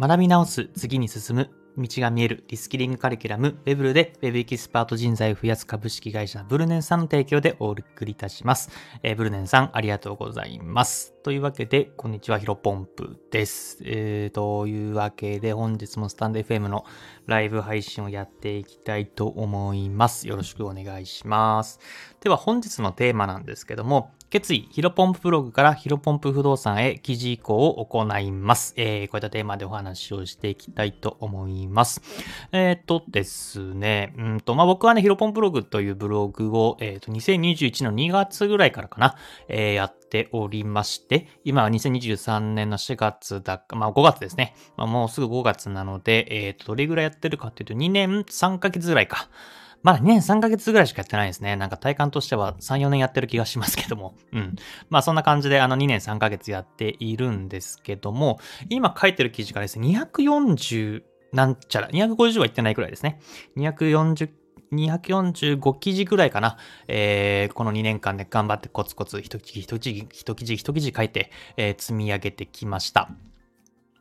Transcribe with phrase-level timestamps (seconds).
[0.00, 8.70] 学び直す、次に進む、道が見えるリスキリングカリキュラム、ウェブルで Web エキスパート人材を増やす株式会社ブルネンさんの提供でお送りいたします。
[9.02, 11.12] えー、ブルネンさん、ありがとうございます。
[11.22, 13.82] というわけで、こんにちは、ヒロポンプです。
[13.84, 16.86] えー、というわけで、本日もスタンド FM の
[17.26, 20.26] ライブ配信をやっていきたいと思います。
[20.26, 21.78] よろしくお願いします。
[22.22, 28.74] では、本日のテーマなんですけども、決意、ヒロポンプブログからヒロポンプ不動産へ記事移行を行います。
[28.76, 32.00] えー、こういったテーマでお話をしていきたいと思います。
[32.52, 39.16] えっ、とですね、うんと、まあ、僕はね、ヒロポンブログというブログを、えっ、ー、と、2021の2月ぐらいからかな、
[39.48, 44.54] えー、やっておりまして、今は2023年の4月だか、まあ、5月ですね。
[44.76, 49.28] まあ、もうすぐ5月なので、えっ、と、どれぐらいやってるかっていうと、2年3ヶ月ぐらいか。
[49.82, 51.56] まだ2年3ヶ月ぐらいしかやってないですね。
[51.56, 54.14] なんか体感としては3、4年やってる気がしますけども。
[54.32, 54.56] うん。
[54.88, 63.20] まあそんな感じであの2年3ヶ月やっているんですけども、今書いてる記事がですね、240なんちゃら、250は言ってないくらいですね。
[63.56, 64.30] 240
[64.72, 66.56] 245記事ぐらいかな。
[66.86, 73.10] えー、この2年間で頑張ってコツコツ一記事一記事一記事一記事書いて、えー、積み上げてきました。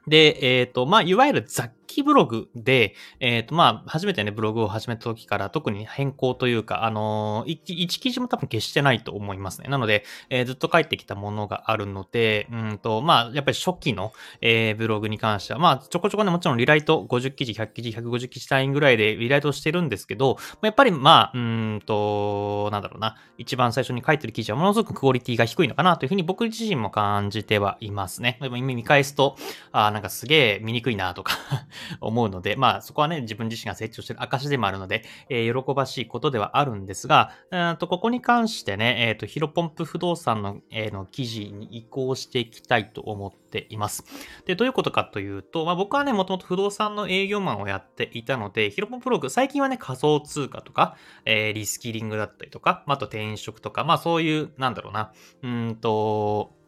[0.08, 9.70] で、えっ、ー、と、まあ、いわゆるざっきブログで、えっ、ー、と、まあ、初めてね、ブログを始めた時から特に変更というか、あのー、1記事も多分消してないと思いますね。
[9.70, 28.38] なので、えー、ずっと書いてきたものがあるので、うんと、まあ、やっぱり初期の、えー、ブログに関しては、まあ、ちょこちょこね、もちろんリライト50記事、100記事、150記事単位ぐらいでリライトしてるんですけど、やっぱり、まあ、うんと、なんだろうな、一番最初に書いてる記事はものすごくクオリティが低いのかなというふうに僕自身も感じてはいますね。
[28.42, 29.36] でも今見返すと、
[29.72, 31.34] あなんかすげえ見にくいなとか
[32.02, 44.04] 思うので、まあそこはね、自分自身が成長してる証でもあるので、えー、喜ばしいことではあるんですが、うんとここに関してね、えっ、ー、と、ヒロポンプ不動産の,、えー、の記事に移行していきたいと思っています。
[44.46, 56.59] で、どういうことかというと、まあ僕はね、もともと不動産の営業マンをやっていたので、ヒロポンプログ、最近はね、仮想通貨とか、えー、リスキリングだったりとか、まあ、あと転職とか、まあそういう、なんだろうな、うんと、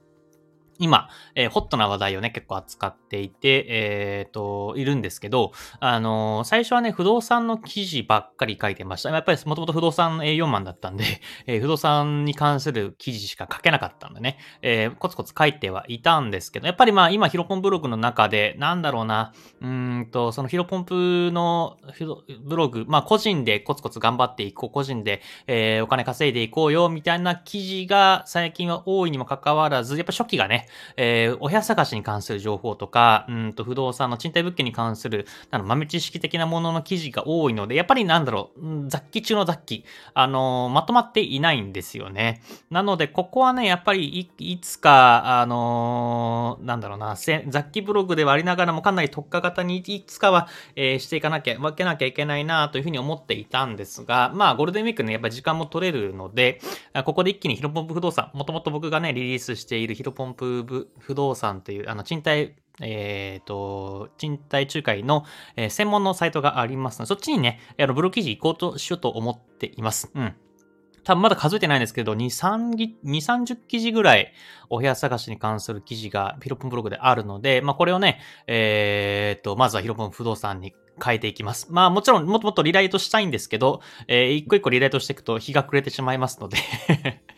[0.81, 9.11] 今、えー、ホットな話題をね、結構扱っていて、えっ、ー、と、いるんですけど、あのー、最初はね、不動産の記事ばっかり書いてました。
[9.11, 11.05] やっぱりもともと不動産営業マンだったんで、
[11.45, 21.77] え不動産に関する記事しか書けなかったんでね、えコツコツ書いてはいたんですけど、やっぱりまあ今、ヒロポンブログの中で、なんだろうな、うんと、そのヒロポンプの
[22.43, 30.67] ブログ、まあ個人でコツコツ頑張っていこう、個人で、えお金稼いでいこうよ、みたいな記事が最近は多いにもかかわらず、やっぱ初期がね、
[30.97, 42.41] えー、お部屋探しに関する情報とか、うんと不動産の賃貸物件に関する、あの、豆知識的なものの記事が多いので、やっぱりなんだろう、雑記中の雑記、あのー、まとまっていないんですよね。
[42.69, 56.59] なので、ここはね、やっぱりい、いつか、あのー、なんだろうな、雑記ブログではありながらもかなり特化型にいつかは、えー、していかなきゃ、分けなきゃいけないなというふうに思っていたんですが、まあ、ゴールデンウィークね、やっぱり時間も取れるので、
[57.05, 70.11] ここで一気にヒロポンプ不動産、もともと僕がね、リリースしているヒロポンプ不動産という、あの、賃貸、えっ、ー、と、賃貸仲介の、えー、専門のサイトがありますので、そっちにね、あのブログ記事行こうとしようと思っています。
[70.13, 70.35] うん。
[71.03, 74.33] 多分まだ数えてないんですけど、2、3、2、30記事ぐらい
[74.69, 81.67] お部屋探しに関する記事がヒロポンブログであるので、まあこれをね、えー、っと、まずはヒロポン不動産に変えていきます。
[81.69, 86.57] まあもちろんもっともっとリライトしたいんですけど、えー、一個一個リライトしていくと日が暮れてしまいますので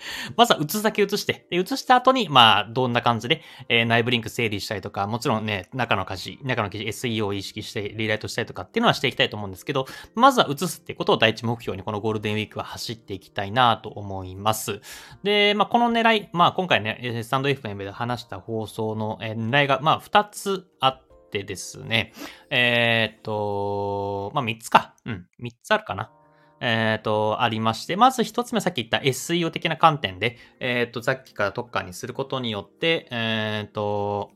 [0.36, 14.81] まずは映すだけ映して、で、映した後に、まあどんな感じで、えー、内部リンク整理したりとか、もちろんね、中の記事、中の記事 SEO を意識してリライトしたりとかっていうのはしていきたいと思うんですけど、まずは映すってことを第一目標にこのゴールデンウィークは走っていきたいなと思います。
[15.24, 22.14] で、まあこの狙い、まあ今回ね、スタンド FM で話した放送のえ狙いが、まあ2つあって、てですね、
[22.52, 24.94] えー、っと、まあ、3つか。
[25.06, 26.12] うん、3つあるかな。
[26.62, 34.31] えっ、と、ありまして、まず1つ目さっき言った SEO 的な観点で、えっ、と、さっきから特化にすることによって、えっ、と、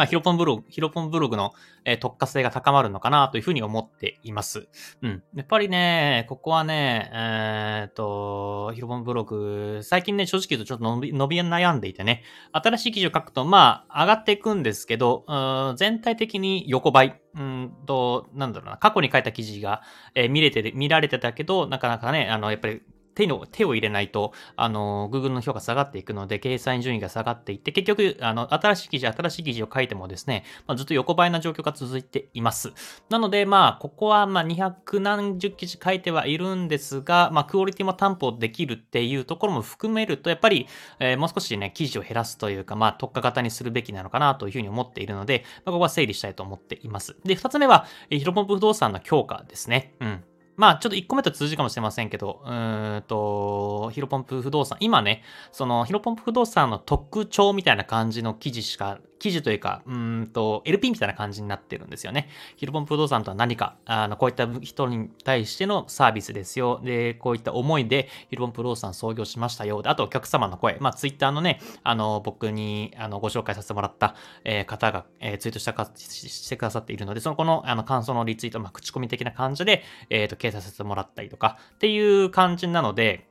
[0.00, 1.52] まあ、ヒロポンブログ、ヒロポンブログの、
[1.84, 4.66] えー、特化性が高まるのかなというふうに思っています。
[5.02, 5.22] うん。
[5.34, 15.34] やっぱりね、ここはね、えっ、と、ヒロポンブログ、最近ね、正直言うとちょっと伸び伸び悩んでいてね、新しい記事を書くと、まあ、上がっていくんですけど、う
[15.74, 17.20] ん全体的に横ばい。
[17.36, 19.82] うんと、なんだろうな、過去に書いた記事が、
[20.14, 22.80] えー、見れて、見られてたけど、なかなかね、あの、やっぱり、
[23.20, 32.72] 手の、手を入れないと、あの、Google の評価下がっていくので、掲載順位が下がっていって、結局、あの、新しい記事、新しい記事を書いてもですね、まあ、ずっと横ばいな状況が続いています。
[33.10, 40.66] なので、まあ、ここは、まあ、200何十記事書いてはいるんですが、まあ、クオリティも担保できるっていうところも含めると、やっぱり、
[40.98, 47.16] えー、もう少しね、記事を減らすというか、まあ、特化型にするべきなのかなというふうに思っているので、まあ、ここは整理したいと思っています。
[47.24, 49.94] で、二つ目は、えー、ヒロポン不動産の強化ですね。
[50.00, 50.24] うん。
[50.56, 62.28] まあ、ちょっと1個目と通じかもしれませんけど、うーんと、ヒロポンプ不動産、今ね、そのヒロポンプ不動産の特徴みたいな感じの記事しか記事というか、うんと、LP みたいな感じになってるんですよね。
[62.56, 66.80] ヒルポン不動産とは何か、あの、こういった人に対してのサービスですよ。
[66.82, 69.82] で、こういった思いでヒルポン不動産創業しましたよ。
[69.82, 70.78] で、あとお客様の声。
[70.80, 74.14] まあ、ツイッターのね、あの、僕に、あの、ご紹介させてもらった、
[74.44, 83.29] えー、方が、えー、ツイートしたか、してくださっているので、その、この、あの、感想のリツイート、まあ、口コミ的な感じで、えっ、ー、と、掲載させてもらったりとか、っていう感じなので、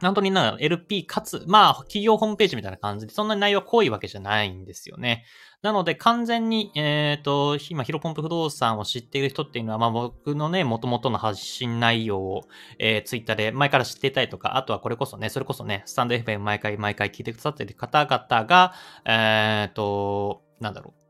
[0.00, 5.24] 本当にな LP かつ、まあ、企業ホームページみたいな感じで、そんなに内容は濃いわけじゃないんですよね。
[5.62, 12.42] なので、完全に、えっ、ー、と、今、ヒロポンプ不動産を知っている人っていうのは、まあ、僕のね、元々の発信内容を、
[12.78, 18.72] えー、ツイッターで前から知っていたりとか、あとはこれこそね、それこそね、スタンド FM 毎回毎回聞いてくださっている方々が、
[19.04, 21.00] えっ、ー、と、なんだろう。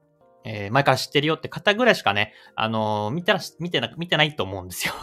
[0.44, 4.94] えー、前から知ってるよって方ぐらいしかね、あのー、見たら、見てな、見てないと思うんですよ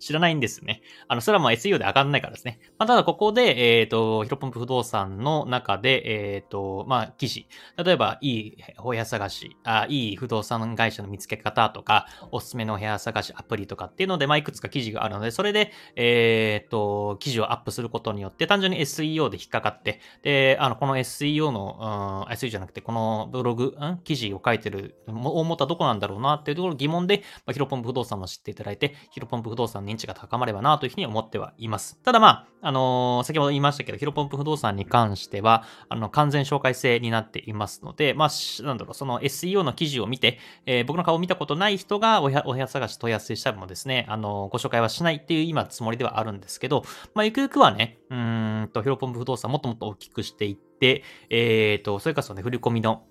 [0.00, 0.82] 知らないんですね。
[1.08, 2.58] あの、それはもう SEO で上がんないからですね。
[2.78, 7.46] まあ、ただここで、えっ、ー、と、ヒロポンプ不動産の中で、えっ、ー、と、まあ、記事。
[7.82, 31.98] 例えば、いいお部屋探し、あいい不動産会社の見つけ方とか、おすすめのお部屋探しアプリとかっていうので、まあ、いくつか記事があるので、それで、えっ、ー、と、記事をアップすることによって、単純に SEO で引っかかって、で、あの、この SEO の、うん、SEO じゃなくて、このブログ、ん、記事を書いてる大元はどこなんだろうなっていうところ疑問で、まあ、ヒロポンプ不動産も知っていただいて、ヒロポンプ不動産認知が高まればなというふうに思ってはいます。
[32.02, 46.84] ただまあ、あのー、先ほど言いましたけど、ヒロポンプ不動産に関しては、あの、完全紹介制になっていますので、まあ、なんだろう、その SEO の記事を見て、えー、僕の顔を見たことない人がお部屋探し問い合わせしたらもですね、あのー、ご紹介はしないっていう今つもりではあるんですけど、
[47.14, 53.04] まあ、ゆくゆくはね、うんと、ヒロポンプ不動産もっともっと大きくしていって、えっ、と、それからそのね、振り込みの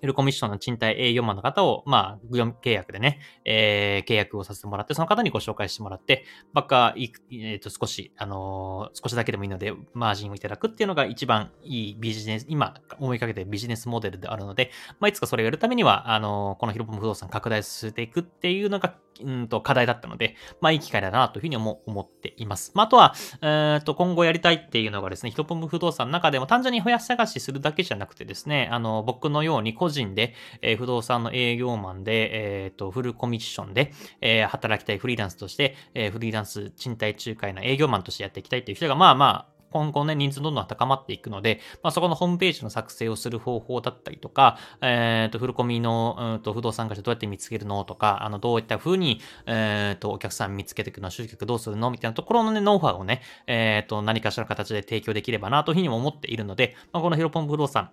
[0.00, 14.70] フルコミッションの賃貸営業マンの方を、まあ、業務契約でね、えー、契約をさせてもらって、その方にご紹介してもらって、ばっか、えっ、ー、と、少し、あのー、少しだけでもいいので、マージンをいただくっていうのが一番いいビジネス、今思いかけてビジネスモデルであるので、
[15.00, 22.72] まあ、いつかそれをやるためには、あのー、このヒロポム不動産拡大させていくっていうのが、うんと、課題だったので、まあ、いい機会だなというふうに思思っています。
[22.74, 57.90] まあ、あとは、えっ、と、今後やりたいっていうのがですね、ヒロポン不動産の中でも単純に増やし探しするだけじゃなくてですね、あの、僕のように個人で、えー、不動産の営業マンで、えっ、ー、と、フルコミッションで、えー、働きたいフリーランスとして、えフリーランス賃貸仲介の営業マンとしてやっていきたいっていう人が、まあまあ、今後ね、人数どんどん高まっていくので、まあ、そこのホームページの作成をする方法だったりとか、えっ、ー、と、フルコミの、うんと、不動産会社どうやって見つけるのとか、あの、どういった風に、え、ー、と、お客さん見つけていくの、集客どうするのみたいなところのね、ノウハウをね、えっ、ー、と、何かしらの形で提供できればなというふうにも思っているので、まあ、このヒロポン不動産、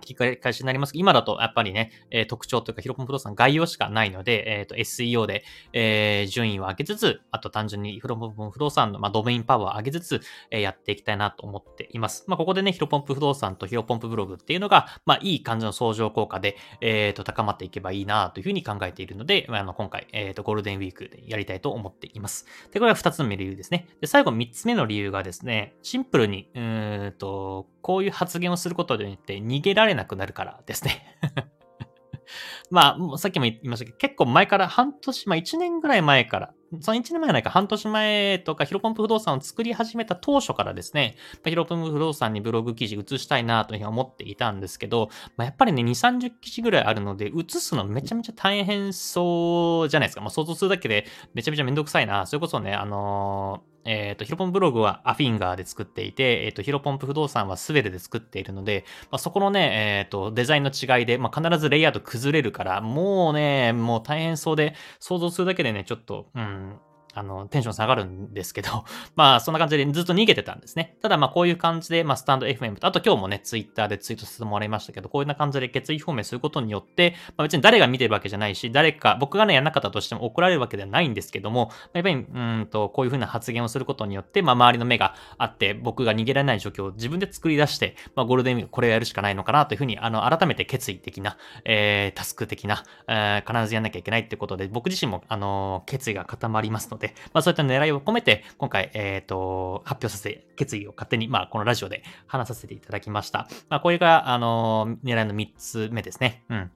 [0.00, 10.20] 聞き返しになります今だとやっぱりね、えー、特徴というか、ヒロポン不動産概要しかないので、えっ、ー、と、SEO で、えー、順位を上げつつ、あと単純にヒロポン不動産の、まあ、ドメインパワーを上げつつ、
[10.50, 12.24] えー、やっていきたいなと思っています。
[12.26, 22.46] まあ、ここでね、ヒロポンプ不動産とヒロポンプブログっていうのが、まあ、いい感じの相乗効果で、えっ、と、高まっていけばいいなというふうに考えているので、まあの、今回、えっ、と、ゴールデンウィークでやりたいと思っています。
[22.72, 23.88] で、これが二つ目の理由ですね。
[24.00, 31.16] で、最後三つ目の理由がですね、シンプルに、うんと、こういう発言をすることによって逃げられなくなるからですね
[32.68, 41.14] まあ、さっきも言いましたけど、結構前から半年、まあ1年ぐらい前から、その1年前じゃないか半年前とか、ヒロポンプ不動産を作り始めた当初からですね、
[41.44, 50.22] ヒロポンプ不動産にブログ記事移したいなというふうに思っていたんですけど、まあ、やっぱりね、2、30記事ぐらいあるので、移すのめちゃめちゃ大変そうじゃないですか。
[50.22, 52.26] まあ、想像するだけでめちゃめちゃめんどくさいな。
[52.26, 66.76] それこそね、あのーえっ、ー、と、ヒロポンブログはアフィンガーで作っていて、えっ、ー、と、ヒロポンプ不動産はスウェルで作っているので、まあ、そこのね、えっ、ー、と、デザインの違いで、まあ、必ずレイアウト崩れるから、もうね、もう大変そうで、想像するだけでね、ちょっと、うん、
[67.16, 68.84] あの、テンション下がるんですけど、
[69.16, 70.96] まあ、そんな感じでずっと逃げてたんですね。
[71.00, 103.48] ただ、まあ、こういう感じで、まあ、スタンド FM と、あと今日もね、ツイッターでツイートさせてもらいましたけど、こういうな感じで決意表明することによって、まあ、別に誰が見てるわけじゃないし、誰か、僕がね、やんなかったとしても怒られるわけではないんですけども、やっぱり、うんと、こういうふうな発言をすることによって、まあ、周りの目があって、僕が逃げられない状況を自分で作り出して、まあ、ゴールデンウィークこれをやるしかないのかなというふうに、あの、改めて決意的な、えー、タスク的な、えー、必ずやんなきゃいけないってことで、僕自身も、あの、決意が固まりますので、で、まあそういった狙いを込めて、今回、えっ、と、発表させ、決意を勝手に、まあこのラジオで話させていただきました。
[103.68, 106.44] まあこれが、あの狙いの3つ目ですね。
[106.48, 106.70] うん。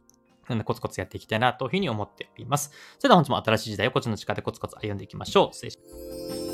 [0.48, 2.72] なのでコツコツやっていきたいなというふうに思っております。
[2.98, 5.54] それでは本日も新しい時代をこっちの力でコツコツ歩んでいきましょう。
[5.54, 6.49] 失礼します。